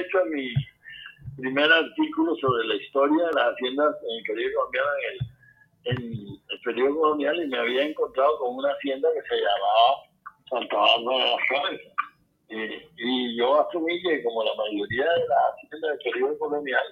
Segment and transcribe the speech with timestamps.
[0.00, 0.54] hecho en mi
[1.36, 4.88] primer artículo sobre la historia de las haciendas en el periodo colombiano
[5.84, 10.10] en el, periodo colonial y me había encontrado con una hacienda que se llamaba
[10.50, 11.92] Santa Bárbara de las Cabezas.
[12.50, 16.82] Eh, y yo asumí que como la mayoría de las haciendas del periodo colonial,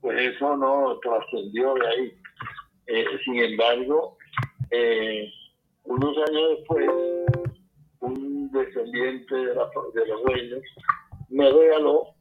[0.00, 2.12] pues eso no trascendió de ahí.
[2.88, 4.16] Eh, sin embargo,
[4.70, 5.30] eh,
[5.84, 6.88] unos años después,
[8.00, 10.62] un descendiente de, la, de los dueños
[11.28, 12.15] me regaló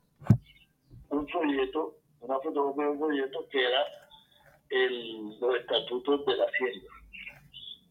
[1.26, 3.86] un folleto, una fotografía de un folleto que era
[4.70, 6.90] el, los estatutos de la hacienda,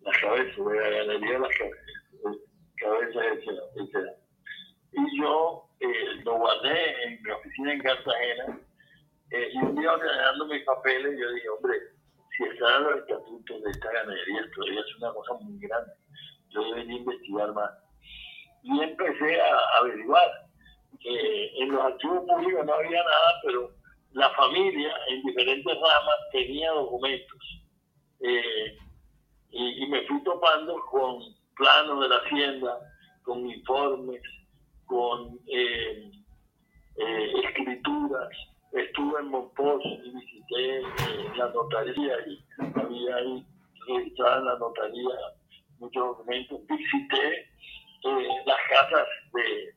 [0.02, 2.36] la cabeza, de la galería de las cabezas,
[2.76, 3.20] cabeza
[3.76, 4.08] etc.
[4.92, 8.60] Y yo eh, lo guardé en mi oficina en Cartagena
[9.30, 11.74] eh, y un día ordenando mis papeles yo dije, hombre,
[12.36, 15.92] si están los estatutos de esta ganadería, todavía es una cosa muy grande.
[16.50, 17.70] Yo debería investigar más.
[18.62, 20.43] Y empecé a averiguar.
[21.74, 23.70] Los archivos públicos no había nada, pero
[24.12, 27.62] la familia en diferentes ramas tenía documentos.
[28.20, 28.78] Eh,
[29.50, 31.20] y, me fui topando con
[31.56, 32.78] planos de la hacienda,
[33.22, 34.22] con informes,
[34.86, 36.10] con eh,
[36.96, 38.28] eh, escrituras.
[38.72, 40.82] Estuve en Monpós y visité
[41.36, 43.46] la notaría y había ahí
[43.86, 45.14] registrada en la notaría
[45.78, 46.60] muchos documentos.
[46.66, 47.48] Visité
[48.46, 49.74] las casas de,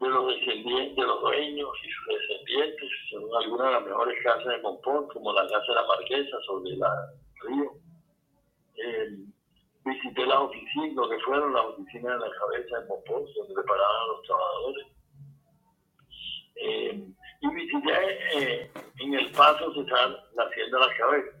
[0.00, 2.90] de los descendientes, de los dueños y sus descendientes.
[3.10, 6.72] Son algunas de las mejores casas de Monpós, como la Casa de la Marquesa sobre
[6.72, 6.80] el
[7.46, 7.80] río
[9.84, 14.02] visité las oficinas, lo que fueron las oficinas de la cabeza de Popós, donde preparaban
[14.02, 14.86] a los trabajadores.
[16.56, 17.04] Eh,
[17.42, 21.36] y visité eh, en el Paso Cesar la hacienda de la cabeza.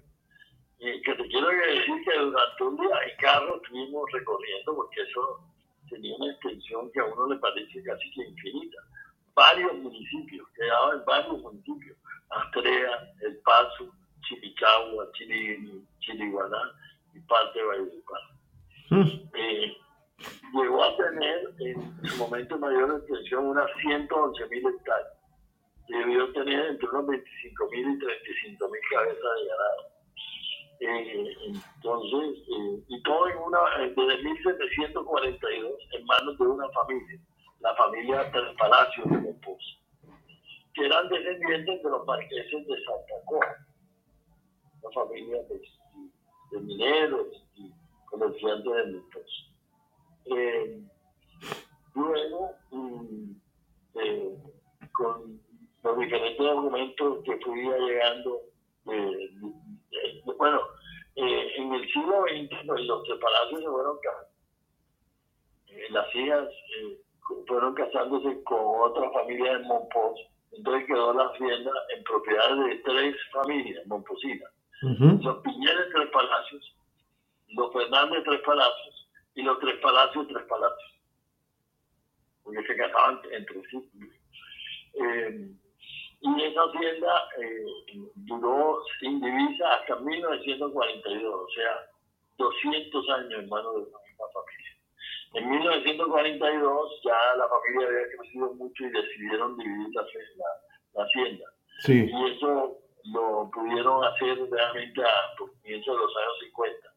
[0.78, 5.40] Eh, que te quiero decir que durante un día en carro estuvimos recorriendo, porque eso
[5.90, 8.78] tenía una extensión que a uno le parece casi que infinita.
[9.34, 11.96] Varios municipios, quedaban varios municipios.
[12.30, 13.92] Astrea, El Paso,
[14.22, 16.72] Chimichagua, Chiliguaná
[17.14, 18.20] y parte de Valledupar.
[19.34, 19.76] Eh,
[20.52, 25.12] llegó a tener en su momento mayor extensión unas 111 mil hectáreas.
[25.88, 29.99] Debió tener entre unos 25 mil y 35 mil cabezas de ganado.
[30.80, 37.20] Eh, entonces, eh, y todo en una, desde 1742 en manos de una familia,
[37.60, 39.78] la familia Tres Palacios de Monpós,
[40.74, 43.66] que eran descendientes de los marqueses de Santa Coja,
[44.82, 45.60] una familia de,
[46.52, 47.26] de mineros
[47.56, 47.70] y
[48.06, 49.50] comerciantes de mitos.
[50.26, 50.82] Eh,
[51.94, 53.32] luego, mm,
[53.96, 54.38] eh,
[54.92, 55.40] con
[55.82, 58.40] los diferentes argumentos que fui llegando,
[58.90, 59.30] eh,
[60.38, 60.60] bueno,
[61.92, 63.98] siglo XX pues, los palacios se fueron
[65.90, 66.48] las hijas
[67.46, 70.20] fueron casándose con otra familia de Monpós,
[70.52, 74.50] entonces quedó la hacienda en propiedad de tres familias monposinas.
[74.82, 76.74] Los Piñeres Tres Palacios,
[77.48, 80.94] los Fernández Tres Palacios y los Tres Palacios Tres Palacios,
[82.42, 83.90] porque se casaban entre sí.
[84.94, 85.50] Eh,
[86.22, 87.64] y esa hacienda eh,
[88.14, 91.86] duró sin divisa hasta 1942, o sea,
[92.36, 94.70] 200 años en manos de la misma familia.
[95.34, 100.02] En 1942 ya la familia había crecido mucho y decidieron dividir la,
[100.94, 101.44] la, hacienda.
[101.80, 102.10] Sí.
[102.12, 106.90] Y eso lo pudieron hacer realmente a comienzos de los años 50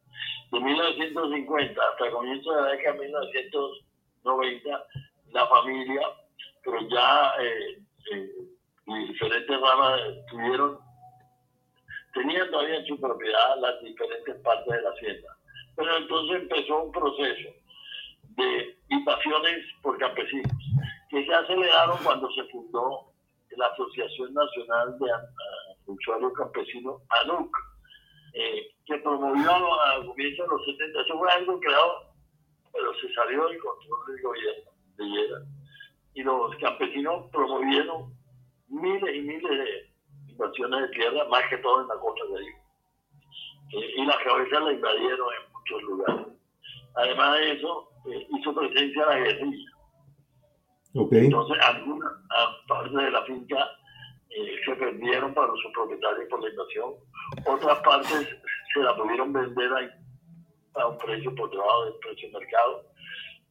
[0.53, 4.85] de 1950 hasta comienzo de la década de 1990,
[5.31, 6.01] la familia,
[6.63, 8.29] pero ya eh, eh,
[8.85, 10.79] diferentes ramas tuvieron,
[12.13, 15.37] tenían todavía su propiedad las diferentes partes de la hacienda.
[15.75, 17.49] Pero entonces empezó un proceso
[18.35, 20.51] de invasiones por campesinos,
[21.09, 23.13] que se aceleraron cuando se fundó
[23.57, 25.11] la Asociación Nacional de
[25.85, 27.55] Usuarios Campesinos, ANUC,
[28.33, 31.01] eh, que promovió a comienzos de los 70.
[31.01, 32.13] Eso fue algo creado,
[32.71, 35.37] pero se salió del control del gobierno de Yera.
[36.15, 38.13] Y los campesinos promovieron
[38.73, 42.47] miles y miles de invasiones de tierra, más que todo en la costa de ahí.
[43.73, 46.27] Eh, y las cabezas la invadieron en muchos lugares.
[46.95, 49.71] Además de eso, eh, hizo presencia la guerrilla.
[50.95, 51.25] Okay.
[51.25, 52.11] Entonces, algunas
[52.67, 53.67] partes de la finca
[54.29, 56.93] eh, se vendieron para sus propietarios por la invasión.
[57.47, 58.29] Otras partes
[58.73, 59.71] se la pudieron vender
[60.75, 62.85] a, un precio por debajo del precio de mercado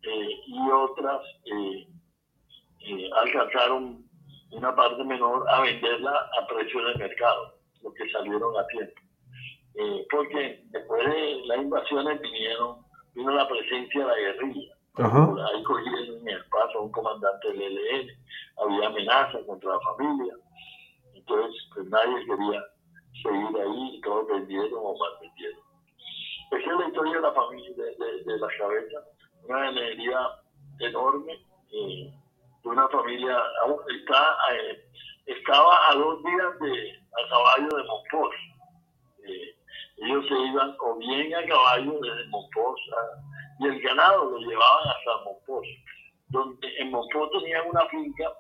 [0.03, 1.21] eh, y otras
[3.15, 4.05] alcanzaron
[4.53, 9.01] una parte menor a venderla a precio de mercado, lo que salieron a tiempo.
[10.11, 12.77] porque después de las invasiones vinieron,
[13.15, 14.75] vino la presencia de la guerrilla.
[14.97, 18.09] Ahí cogieron en el paso a un comandante del ELN,
[18.59, 20.35] había amenazas contra la familia.
[21.15, 22.63] Entonces, pues nadie quería
[23.23, 25.61] seguir ahí y todos vendieron o mal vendieron.
[26.51, 28.99] Esa es la historia de la familia, de, de, la cabeza,
[29.45, 30.19] una ganadería
[30.81, 31.33] enorme,
[31.71, 32.13] eh,
[32.63, 33.37] de una familia,
[34.01, 34.85] está, eh,
[35.27, 38.35] estaba a dos días de, a caballo de Monpós.
[39.25, 39.57] Eh,
[39.99, 42.81] ellos se iban o bien a caballo desde Monpós
[43.61, 45.67] y el ganado lo llevaban hasta Monpós,
[46.29, 48.33] donde en Monpós tenían una finca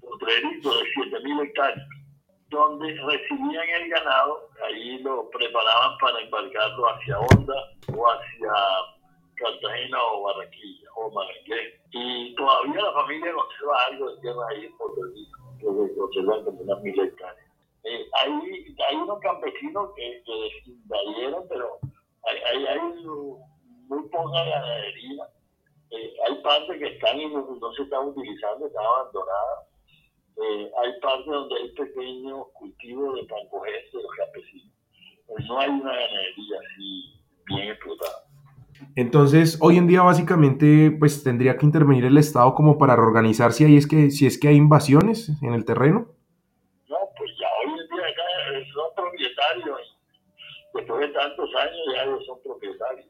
[0.00, 1.88] potrerito de 7.000 hectáreas,
[2.48, 7.54] donde recibían el ganado, ahí lo preparaban para embarcarlo hacia Honda
[7.96, 8.52] o hacia
[9.34, 11.80] Cartagena o Barranquilla o Marangué.
[11.92, 16.60] Y todavía la familia conserva algo de tierra ahí en Puerto Rico, que conservan como
[16.60, 17.50] unas mil hectáreas.
[17.84, 21.78] Eh, hay, hay unos campesinos que, que invadieron, pero
[22.24, 22.80] hay, hay, hay
[23.88, 25.28] muy poca ganadería.
[25.90, 29.68] Eh, hay partes que están y no, se están utilizando, están abandonadas
[30.36, 34.72] eh, hay partes donde hay pequeños cultivos de pancojense de los campesinos.
[35.48, 38.23] No hay una ganadería así bien explotada.
[38.96, 43.64] Entonces, hoy en día básicamente pues tendría que intervenir el Estado como para reorganizar si,
[43.64, 46.08] hay, es que, si es que hay invasiones en el terreno.
[46.88, 49.98] No, pues ya hoy en día acá son propietarios.
[50.74, 53.06] Después de tantos años ya son propietarios.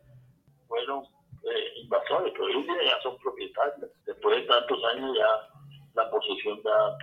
[0.69, 3.91] Fueron eh, invasores, pero hoy en día ya son propietarios.
[4.07, 5.55] Después de tantos años ya
[5.95, 6.99] la posesión da